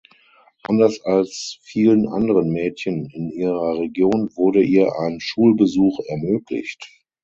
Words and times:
Anders 0.67 0.99
als 1.01 1.59
vielen 1.61 2.07
anderen 2.07 2.51
Mädchen 2.51 3.05
in 3.13 3.29
ihrer 3.29 3.77
Region 3.77 4.31
wurde 4.33 4.63
ihr 4.63 4.91
ein 4.97 5.19
Schulbesuch 5.19 5.99
ermöglicht. 6.07 6.89